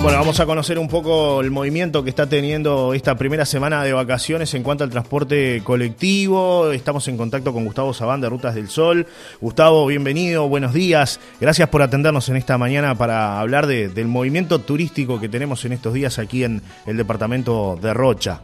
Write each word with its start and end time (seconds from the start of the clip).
Bueno, 0.00 0.20
vamos 0.20 0.38
a 0.38 0.46
conocer 0.46 0.78
un 0.78 0.86
poco 0.86 1.40
el 1.40 1.50
movimiento 1.50 2.04
que 2.04 2.10
está 2.10 2.28
teniendo 2.28 2.94
esta 2.94 3.16
primera 3.16 3.44
semana 3.44 3.82
de 3.82 3.92
vacaciones 3.92 4.54
en 4.54 4.62
cuanto 4.62 4.84
al 4.84 4.90
transporte 4.90 5.60
colectivo. 5.64 6.70
Estamos 6.70 7.08
en 7.08 7.16
contacto 7.16 7.52
con 7.52 7.64
Gustavo 7.64 7.92
Sabán 7.92 8.20
de 8.20 8.28
Rutas 8.28 8.54
del 8.54 8.68
Sol. 8.68 9.08
Gustavo, 9.40 9.86
bienvenido, 9.86 10.48
buenos 10.48 10.72
días. 10.72 11.18
Gracias 11.40 11.68
por 11.68 11.82
atendernos 11.82 12.28
en 12.28 12.36
esta 12.36 12.56
mañana 12.58 12.94
para 12.94 13.40
hablar 13.40 13.66
del 13.66 14.06
movimiento 14.06 14.60
turístico 14.60 15.18
que 15.18 15.28
tenemos 15.28 15.64
en 15.64 15.72
estos 15.72 15.92
días 15.92 16.20
aquí 16.20 16.44
en 16.44 16.62
el 16.86 16.96
departamento 16.96 17.76
de 17.82 17.92
Rocha. 17.92 18.40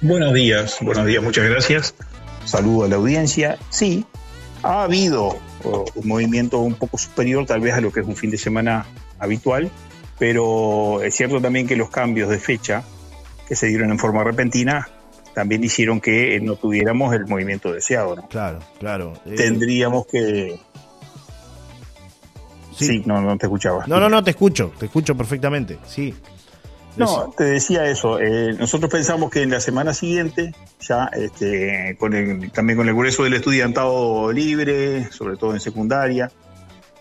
Buenos 0.00 0.32
días, 0.32 0.78
buenos 0.80 1.06
días, 1.06 1.22
muchas 1.24 1.44
gracias. 1.50 1.94
Saludo 2.44 2.84
a 2.84 2.88
la 2.88 2.96
audiencia. 2.96 3.58
Sí, 3.70 4.04
ha 4.66 4.82
habido 4.82 5.38
un 5.64 6.08
movimiento 6.08 6.58
un 6.58 6.74
poco 6.74 6.98
superior 6.98 7.46
tal 7.46 7.60
vez 7.60 7.74
a 7.74 7.80
lo 7.80 7.92
que 7.92 8.00
es 8.00 8.06
un 8.06 8.16
fin 8.16 8.30
de 8.30 8.38
semana 8.38 8.86
habitual, 9.18 9.70
pero 10.18 11.02
es 11.02 11.14
cierto 11.14 11.40
también 11.40 11.66
que 11.66 11.76
los 11.76 11.90
cambios 11.90 12.28
de 12.28 12.38
fecha 12.38 12.82
que 13.48 13.54
se 13.54 13.68
dieron 13.68 13.90
en 13.90 13.98
forma 13.98 14.24
repentina 14.24 14.88
también 15.34 15.62
hicieron 15.62 16.00
que 16.00 16.40
no 16.40 16.56
tuviéramos 16.56 17.14
el 17.14 17.26
movimiento 17.26 17.72
deseado. 17.72 18.16
¿no? 18.16 18.26
Claro, 18.28 18.58
claro. 18.78 19.12
Eh, 19.26 19.34
Tendríamos 19.36 20.06
que... 20.06 20.58
Sí. 22.74 23.02
no, 23.06 23.22
no 23.22 23.38
te 23.38 23.46
escuchaba. 23.46 23.86
No, 23.86 24.00
no, 24.00 24.08
no, 24.08 24.22
te 24.22 24.30
escucho, 24.30 24.72
te 24.78 24.86
escucho 24.86 25.16
perfectamente, 25.16 25.78
sí. 25.86 26.14
No, 26.96 27.34
te 27.36 27.44
decía 27.44 27.86
eso. 27.86 28.18
Eh, 28.20 28.54
nosotros 28.58 28.90
pensamos 28.90 29.30
que 29.30 29.42
en 29.42 29.50
la 29.50 29.60
semana 29.60 29.92
siguiente, 29.92 30.54
ya 30.80 31.10
este, 31.12 31.96
con 31.98 32.50
también 32.50 32.76
con 32.76 32.88
el 32.88 32.94
grueso 32.94 33.24
del 33.24 33.34
estudiantado 33.34 34.32
libre, 34.32 35.10
sobre 35.12 35.36
todo 35.36 35.52
en 35.52 35.60
secundaria, 35.60 36.30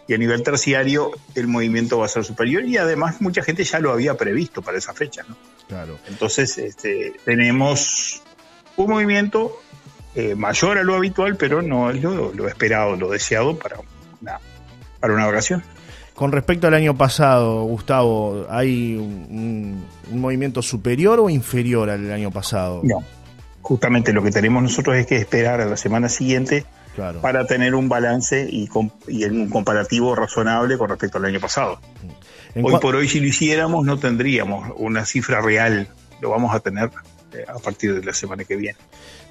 y 0.08 0.14
a 0.14 0.18
nivel 0.18 0.44
terciario 0.44 1.12
el 1.34 1.48
movimiento 1.48 1.98
va 2.00 2.06
a 2.06 2.10
ser 2.10 2.24
superior 2.24 2.64
y 2.66 2.78
además 2.78 3.22
mucha 3.22 3.42
gente 3.42 3.64
ya 3.64 3.80
lo 3.80 3.92
había 3.92 4.16
previsto 4.16 4.62
para 4.62 4.78
esa 4.78 4.94
fecha, 4.94 5.24
¿no? 5.28 5.36
Claro. 5.68 5.98
Entonces 6.08 6.58
este, 6.58 7.14
tenemos 7.26 8.22
un 8.76 8.90
movimiento 8.90 9.60
eh, 10.14 10.36
mayor 10.36 10.78
a 10.78 10.84
lo 10.84 10.96
habitual, 10.96 11.38
pero 11.38 11.62
no 11.62 11.90
es 11.90 12.02
lo, 12.02 12.48
esperado, 12.48 12.96
lo 12.96 13.10
deseado 13.10 13.58
para 13.58 13.78
una, 14.22 14.40
para 15.00 15.14
una 15.14 15.26
vacación. 15.26 15.64
Con 16.16 16.32
respecto 16.32 16.68
al 16.68 16.74
año 16.74 16.96
pasado, 16.96 17.64
Gustavo, 17.66 18.48
¿hay 18.50 18.96
un, 18.96 19.86
un, 20.10 20.20
movimiento 20.22 20.62
superior 20.62 21.20
o 21.20 21.30
inferior 21.30 21.90
al 21.90 22.10
año 22.10 22.32
pasado? 22.32 22.80
No, 22.84 23.04
justamente 23.62 24.14
lo 24.14 24.24
que 24.24 24.32
tenemos 24.32 24.64
nosotros 24.64 24.96
es 24.96 25.08
que 25.08 25.18
esperar 25.18 25.60
a 25.60 25.66
la 25.66 25.76
semana 25.76 26.08
siguiente 26.08 26.66
para 27.22 27.46
tener 27.46 27.76
un 27.76 27.90
balance 27.90 28.48
y, 28.50 28.70
en 29.24 29.42
un 29.42 29.50
comparativo 29.50 30.16
razonable 30.16 30.78
con 30.78 30.90
respecto 30.90 31.18
al 31.18 31.26
año 31.26 31.40
pasado. 31.40 31.80
Hoy 32.56 32.78
por 32.80 32.96
hoy, 32.96 33.10
si 33.10 33.20
lo 33.20 33.28
hiciéramos, 33.28 33.86
no 33.86 34.00
tendríamos 34.00 34.72
una 34.78 35.06
cifra 35.06 35.42
real. 35.42 35.90
Lo 36.22 36.30
vamos 36.30 36.56
a 36.56 36.62
tener 36.62 36.92
a 37.48 37.60
partir 37.60 37.94
de 37.94 38.04
la 38.04 38.14
semana 38.14 38.44
que 38.44 38.56
viene. 38.56 38.78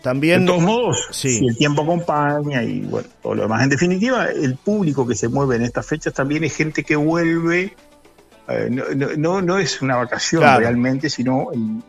También, 0.03 0.41
de 0.41 0.47
todos 0.49 0.63
modos, 0.63 1.09
si 1.13 1.47
el 1.47 1.57
tiempo 1.57 1.83
acompaña 1.83 2.63
y 2.63 2.81
bueno, 2.81 3.09
todo 3.23 3.35
lo 3.35 3.43
demás. 3.43 3.63
En 3.63 3.71
definitiva, 3.71 4.27
el 4.27 4.57
público 4.57 5.07
que 5.07 5.15
se 5.15 5.29
mueve 5.29 5.57
en 5.57 5.63
estas 5.63 5.87
fechas 5.87 6.13
también 6.13 6.45
es 6.45 6.55
gente 6.55 6.85
que 6.85 6.97
vuelve. 6.97 7.75
Eh, 8.47 8.69
no, 9.17 9.41
no, 9.41 9.59
es 9.59 9.81
una 9.81 9.97
vacación 9.97 10.43
realmente, 10.43 11.09
sino 11.09 11.49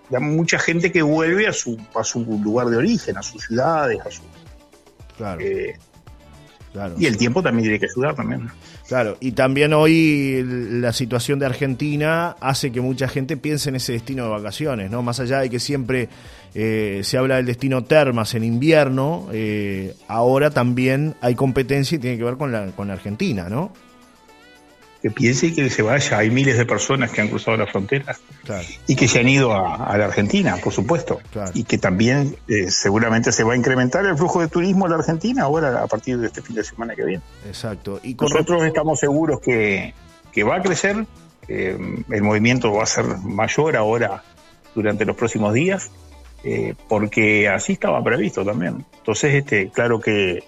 mucha 0.10 0.58
gente 0.58 0.92
que 0.92 1.02
vuelve 1.02 1.48
a 1.48 1.54
su, 1.54 1.78
a 1.94 2.04
su 2.06 2.22
lugar 2.42 2.68
de 2.68 2.78
origen, 2.78 3.18
a 3.18 3.22
sus 3.22 3.44
ciudades, 3.44 4.00
a 4.00 4.10
su, 4.10 4.22
Claro. 5.18 5.42
Eh, 5.42 5.78
claro. 6.76 6.96
Y 7.00 7.06
el 7.06 7.18
tiempo 7.18 7.42
también 7.42 7.64
tiene 7.64 7.80
que 7.80 7.86
ayudar 7.86 8.16
también. 8.16 8.50
Claro, 8.88 9.16
y 9.22 9.32
también 9.32 9.74
hoy 9.74 10.44
la 10.46 10.92
situación 10.92 11.40
de 11.40 11.46
Argentina 11.46 12.36
hace 12.42 12.72
que 12.72 12.82
mucha 12.82 13.08
gente 13.08 13.38
piense 13.38 13.70
en 13.70 13.78
ese 13.78 13.94
destino 13.94 14.26
de 14.26 14.30
vacaciones, 14.30 14.92
¿no? 14.92 15.02
Más 15.02 15.22
allá 15.22 15.40
de 15.40 15.50
que 15.50 15.60
siempre 15.60 16.10
eh, 16.54 17.00
se 17.04 17.18
habla 17.18 17.38
del 17.38 17.46
destino 17.46 17.86
termas 17.86 18.36
en 18.36 18.44
invierno, 18.44 19.30
eh, 19.32 19.96
ahora 20.10 20.50
también 20.50 21.16
hay 21.22 21.34
competencia 21.34 21.96
y 21.96 22.00
tiene 22.00 22.18
que 22.18 22.26
ver 22.26 22.36
con 22.36 22.52
la, 22.52 22.68
con 22.72 22.90
la 22.90 22.96
Argentina, 22.96 23.48
¿no? 23.50 23.72
Que 25.06 25.12
piense 25.12 25.46
y 25.46 25.54
que 25.54 25.70
se 25.70 25.84
vaya. 25.84 26.18
Hay 26.18 26.32
miles 26.32 26.58
de 26.58 26.66
personas 26.66 27.12
que 27.12 27.22
han 27.22 27.28
cruzado 27.28 27.56
la 27.58 27.68
frontera 27.68 28.18
y 28.88 28.96
que 28.96 29.08
se 29.08 29.20
han 29.20 29.30
ido 29.30 29.54
a, 29.54 29.96
la 29.96 30.06
Argentina, 30.06 30.58
por 30.58 30.74
supuesto. 30.74 31.20
Y 31.54 31.64
que 31.64 31.78
también 31.78 32.36
eh, 32.48 32.72
seguramente 32.72 33.32
se 33.32 33.44
va 33.44 33.54
a 33.54 33.56
incrementar 33.56 34.04
el 34.08 34.18
flujo 34.18 34.42
de 34.42 34.48
turismo 34.48 34.88
a 34.88 34.90
la 34.90 34.96
Argentina 34.96 35.44
ahora 35.44 35.84
a 35.84 35.86
partir 35.86 36.18
de 36.18 36.26
este 36.26 36.42
fin 36.42 36.56
de 36.56 36.64
semana 36.64 36.96
que 36.96 37.06
viene. 37.06 37.22
Exacto. 37.46 38.00
Y 38.02 38.16
Nosotros 38.16 38.64
estamos 38.66 39.00
seguros 39.00 39.40
que, 39.42 39.94
va 40.44 40.56
a 40.56 40.62
crecer, 40.64 41.06
el 41.48 42.24
movimiento 42.24 42.74
va 42.74 42.82
a 42.82 42.88
ser 42.88 43.06
mayor 43.06 43.76
ahora 43.76 44.24
durante 44.74 45.06
los 45.06 45.16
próximos 45.16 45.54
días, 45.54 45.92
eh, 46.44 46.74
porque 46.90 47.48
así 47.48 47.74
estaba 47.74 48.04
previsto 48.04 48.44
también. 48.44 48.84
Entonces, 48.98 49.36
este, 49.36 49.70
claro 49.70 50.00
que 50.00 50.44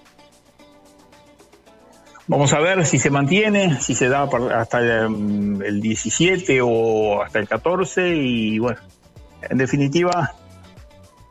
Vamos 2.27 2.51
a 2.51 2.59
ver 2.59 2.85
si 2.85 2.99
se 2.99 3.09
mantiene, 3.09 3.79
si 3.79 3.95
se 3.95 4.09
da 4.09 4.29
hasta 4.55 4.79
el 4.79 5.79
17 5.81 6.59
o 6.61 7.23
hasta 7.23 7.39
el 7.39 7.47
14 7.47 8.15
y 8.15 8.59
bueno, 8.59 8.79
en 9.49 9.57
definitiva, 9.57 10.33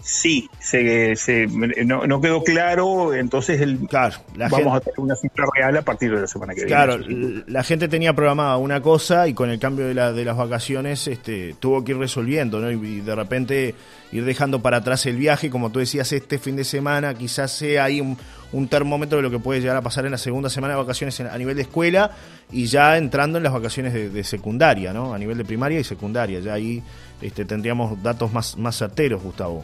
sí, 0.07 0.49
se, 0.61 1.17
se 1.17 1.47
no, 1.49 2.07
no, 2.07 2.21
quedó 2.21 2.43
claro, 2.45 3.13
entonces 3.13 3.61
el, 3.61 3.77
vamos 3.77 4.77
a 4.77 4.81
tener 4.81 5.01
una 5.01 5.17
cifra 5.17 5.47
real 5.55 5.77
a 5.77 5.83
partir 5.83 6.15
de 6.15 6.21
la 6.21 6.27
semana 6.27 6.55
que 6.55 6.65
viene. 6.65 6.71
Claro, 6.71 6.99
la 7.47 7.63
gente 7.65 7.89
tenía 7.89 8.15
programada 8.15 8.57
una 8.57 8.81
cosa 8.81 9.27
y 9.27 9.35
con 9.35 9.51
el 9.51 9.59
cambio 9.59 9.87
de, 9.87 9.95
la, 9.95 10.13
de 10.13 10.25
las 10.25 10.37
vacaciones 10.37 11.09
este, 11.09 11.57
tuvo 11.59 11.85
que 11.85 11.93
ir 11.93 11.99
resolviendo, 11.99 12.61
¿no? 12.61 12.71
Y, 12.71 13.01
de 13.01 13.15
repente 13.15 13.75
ir 14.13 14.25
dejando 14.25 14.63
para 14.63 14.79
atrás 14.79 15.05
el 15.07 15.17
viaje, 15.17 15.51
como 15.51 15.71
tú 15.71 15.81
decías, 15.81 16.13
este 16.13 16.39
fin 16.39 16.57
de 16.57 16.65
semana 16.65 17.13
quizás 17.15 17.51
sea 17.51 17.85
ahí 17.85 18.01
un, 18.01 18.17
un 18.57 18.69
termómetro 18.69 19.19
de 19.19 19.23
lo 19.23 19.31
que 19.31 19.39
puede 19.39 19.61
llegar 19.61 19.77
a 19.77 19.83
pasar 19.83 20.07
en 20.07 20.13
la 20.13 20.19
segunda 20.19 20.49
semana 20.49 20.75
de 20.75 20.81
vacaciones 20.81 21.21
a 21.21 21.37
nivel 21.37 21.57
de 21.57 21.63
escuela 21.63 22.11
y 22.51 22.65
ya 22.67 22.97
entrando 22.97 23.37
en 23.37 23.45
las 23.45 23.53
vacaciones 23.53 23.93
de, 23.93 24.25
secundaria, 24.25 24.95
¿no? 24.95 25.13
A 25.13 25.19
nivel 25.19 25.37
de 25.37 25.45
primaria 25.45 25.79
y 25.79 25.85
secundaria, 25.85 26.41
ya 26.41 26.55
ahí 26.55 26.83
este, 27.21 27.45
tendríamos 27.45 28.03
datos 28.03 28.33
más, 28.33 28.57
más 28.57 28.77
certeros, 28.79 29.23
Gustavo. 29.23 29.63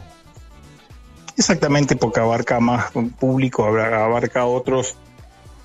Exactamente, 1.35 1.95
porque 1.95 2.19
abarca 2.19 2.59
más 2.59 2.91
público, 3.19 3.65
abarca 3.65 4.45
otros 4.45 4.95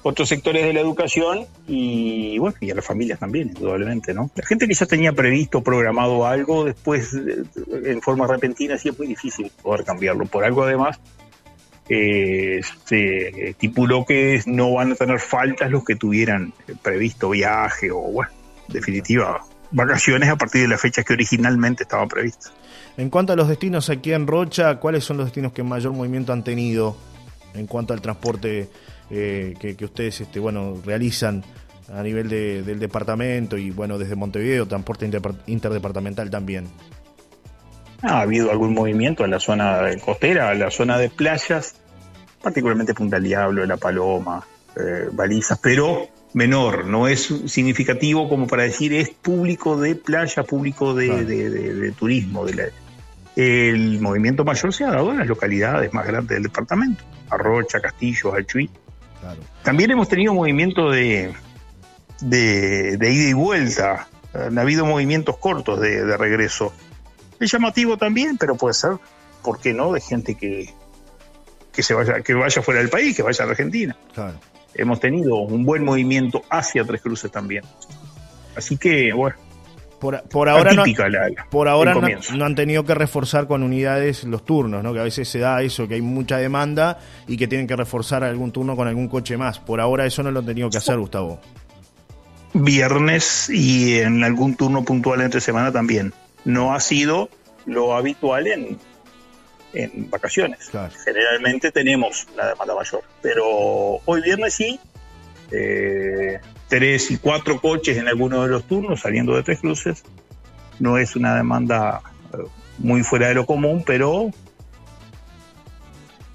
otros 0.02 0.28
sectores 0.28 0.64
de 0.64 0.72
la 0.72 0.80
educación 0.80 1.46
y 1.66 2.38
bueno, 2.38 2.56
y 2.60 2.70
a 2.70 2.74
las 2.74 2.84
familias 2.84 3.18
también, 3.18 3.48
indudablemente, 3.48 4.14
¿no? 4.14 4.30
La 4.34 4.46
gente 4.46 4.66
que 4.66 4.72
ya 4.72 4.86
tenía 4.86 5.12
previsto, 5.12 5.62
programado 5.62 6.26
algo, 6.26 6.64
después 6.64 7.12
eh, 7.14 7.42
en 7.84 8.00
forma 8.00 8.26
repentina 8.26 8.78
sí 8.78 8.88
es 8.88 8.98
muy 8.98 9.08
difícil 9.08 9.50
poder 9.62 9.84
cambiarlo. 9.84 10.24
Por 10.24 10.44
algo 10.44 10.62
además, 10.62 10.98
se 11.88 13.50
estipuló 13.50 14.04
que 14.04 14.42
no 14.46 14.74
van 14.74 14.92
a 14.92 14.94
tener 14.94 15.20
faltas 15.20 15.70
los 15.70 15.84
que 15.84 15.96
tuvieran 15.96 16.52
previsto 16.82 17.30
viaje 17.30 17.90
o 17.90 18.00
bueno, 18.00 18.30
definitiva 18.68 19.40
vacaciones 19.70 20.28
a 20.28 20.36
partir 20.36 20.62
de 20.62 20.68
la 20.68 20.78
fecha 20.78 21.02
que 21.02 21.12
originalmente 21.12 21.82
estaba 21.82 22.06
prevista. 22.06 22.50
En 22.96 23.10
cuanto 23.10 23.32
a 23.32 23.36
los 23.36 23.48
destinos 23.48 23.90
aquí 23.90 24.12
en 24.12 24.26
Rocha, 24.26 24.76
¿cuáles 24.76 25.04
son 25.04 25.18
los 25.18 25.26
destinos 25.26 25.52
que 25.52 25.62
mayor 25.62 25.92
movimiento 25.92 26.32
han 26.32 26.42
tenido 26.42 26.96
en 27.54 27.66
cuanto 27.66 27.94
al 27.94 28.00
transporte 28.00 28.68
eh, 29.10 29.54
que, 29.58 29.84
ustedes 29.84 30.20
este, 30.20 30.40
bueno, 30.40 30.80
realizan 30.84 31.44
a 31.94 32.02
nivel 32.02 32.28
del 32.28 32.78
departamento 32.78 33.56
y 33.56 33.70
bueno, 33.70 33.98
desde 33.98 34.14
Montevideo, 34.14 34.66
transporte 34.66 35.08
interdepartamental 35.46 36.28
también? 36.28 36.66
Ha 38.02 38.20
habido 38.20 38.50
algún 38.50 38.74
movimiento 38.74 39.24
en 39.24 39.30
la 39.32 39.40
zona 39.40 39.82
costera, 40.04 40.52
en 40.52 40.60
la 40.60 40.70
zona 40.70 40.98
de 40.98 41.10
playas, 41.10 41.76
particularmente 42.42 42.94
Punta 42.94 43.18
Diablo, 43.18 43.66
La 43.66 43.76
Paloma, 43.76 44.46
eh, 44.76 45.08
Balizas, 45.12 45.58
pero 45.58 46.08
menor, 46.34 46.86
no 46.86 47.08
es 47.08 47.32
significativo 47.46 48.28
como 48.28 48.46
para 48.46 48.62
decir 48.62 48.92
es 48.92 49.10
público 49.10 49.80
de 49.80 49.96
playa, 49.96 50.42
público 50.44 50.94
de, 50.94 51.92
turismo, 51.98 52.44
de 52.44 52.54
la, 52.54 52.64
el 53.38 54.00
movimiento 54.00 54.44
mayor 54.44 54.74
se 54.74 54.84
ha 54.84 54.90
dado 54.90 55.12
en 55.12 55.18
las 55.18 55.28
localidades 55.28 55.94
más 55.94 56.04
grandes 56.06 56.30
del 56.30 56.42
departamento, 56.42 57.04
Arrocha, 57.30 57.80
Castillo, 57.80 58.34
Alchuí. 58.34 58.68
También 59.62 59.92
hemos 59.92 60.08
tenido 60.08 60.34
movimiento 60.34 60.90
de, 60.90 61.32
de, 62.20 62.96
ida 63.00 63.28
y 63.28 63.32
vuelta, 63.32 64.08
han 64.34 64.58
habido 64.58 64.84
movimientos 64.86 65.36
cortos 65.36 65.80
de, 65.80 66.16
regreso. 66.16 66.72
Es 67.40 67.52
llamativo 67.52 67.96
también, 67.96 68.36
pero 68.36 68.56
puede 68.56 68.74
ser, 68.74 68.92
¿por 69.42 69.60
qué 69.60 69.72
no?, 69.72 69.92
de 69.92 70.00
gente 70.00 70.34
que, 70.34 70.72
que 71.72 71.82
se 71.82 71.94
vaya, 71.94 72.20
que 72.20 72.34
vaya 72.34 72.62
fuera 72.62 72.80
del 72.80 72.90
país, 72.90 73.16
que 73.16 73.22
vaya 73.22 73.44
a 73.44 73.48
Argentina. 73.48 73.96
Hemos 74.74 75.00
tenido 75.00 75.36
un 75.36 75.64
buen 75.64 75.84
movimiento 75.84 76.42
hacia 76.50 76.84
Tres 76.84 77.00
Cruces 77.00 77.30
también. 77.30 77.64
Así 78.56 78.76
que, 78.76 79.12
bueno, 79.12 79.36
por, 79.98 80.48
ahora, 80.48 80.72
no, 80.74 80.84
por 81.50 81.68
ahora 81.68 81.94
no, 82.34 82.44
han 82.44 82.54
tenido 82.54 82.84
que 82.84 82.94
reforzar 82.94 83.48
con 83.48 83.64
unidades 83.64 84.22
los 84.24 84.44
turnos, 84.44 84.82
¿no? 84.82 84.92
que 84.92 85.00
a 85.00 85.02
veces 85.02 85.28
se 85.28 85.40
da 85.40 85.60
eso, 85.62 85.88
que 85.88 85.94
hay 85.94 86.02
mucha 86.02 86.36
demanda 86.36 86.98
y 87.26 87.36
que 87.36 87.48
tienen 87.48 87.66
que 87.66 87.74
reforzar 87.74 88.22
algún 88.22 88.52
turno 88.52 88.76
con 88.76 88.86
algún 88.86 89.08
coche 89.08 89.36
más. 89.36 89.58
Por 89.58 89.80
ahora 89.80 90.06
eso 90.06 90.22
no 90.22 90.30
lo 90.30 90.40
han 90.40 90.46
tenido 90.46 90.70
que 90.70 90.78
hacer, 90.78 90.98
Gustavo. 90.98 91.40
viernes 92.54 93.50
y 93.50 93.98
en 93.98 94.22
algún 94.22 94.54
turno 94.54 94.84
puntual 94.84 95.20
entre 95.20 95.40
semana 95.40 95.72
también. 95.72 96.12
No 96.44 96.74
ha 96.74 96.80
sido 96.80 97.28
lo 97.66 97.94
habitual 97.94 98.46
en, 98.46 98.78
en 99.72 100.10
vacaciones. 100.10 100.70
Generalmente 101.04 101.70
tenemos 101.70 102.26
la 102.36 102.48
demanda 102.48 102.74
mayor, 102.74 103.02
pero 103.20 103.46
hoy 104.04 104.22
viernes 104.22 104.54
sí, 104.54 104.80
eh, 105.50 106.40
tres 106.68 107.10
y 107.10 107.18
cuatro 107.18 107.60
coches 107.60 107.96
en 107.96 108.08
algunos 108.08 108.44
de 108.44 108.50
los 108.50 108.64
turnos 108.64 109.00
saliendo 109.00 109.36
de 109.36 109.42
tres 109.42 109.60
cruces. 109.60 110.02
No 110.78 110.98
es 110.98 111.16
una 111.16 111.34
demanda 111.34 112.02
eh, 112.32 112.38
muy 112.78 113.02
fuera 113.02 113.28
de 113.28 113.34
lo 113.34 113.46
común, 113.46 113.82
pero 113.86 114.30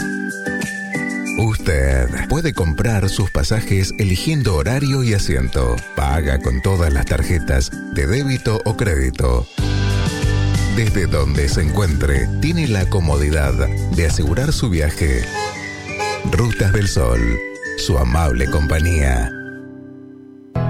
Usted 1.39 2.27
puede 2.29 2.53
comprar 2.53 3.09
sus 3.09 3.31
pasajes 3.31 3.93
eligiendo 3.97 4.55
horario 4.55 5.03
y 5.03 5.13
asiento. 5.13 5.75
Paga 5.95 6.39
con 6.39 6.61
todas 6.61 6.93
las 6.93 7.05
tarjetas 7.05 7.71
de 7.93 8.07
débito 8.07 8.61
o 8.65 8.77
crédito. 8.77 9.47
Desde 10.75 11.05
donde 11.05 11.49
se 11.49 11.61
encuentre, 11.61 12.27
tiene 12.41 12.67
la 12.67 12.89
comodidad 12.89 13.53
de 13.95 14.05
asegurar 14.05 14.53
su 14.53 14.69
viaje. 14.69 15.23
Rutas 16.31 16.73
del 16.73 16.87
Sol, 16.87 17.19
su 17.77 17.97
amable 17.97 18.47
compañía. 18.47 19.42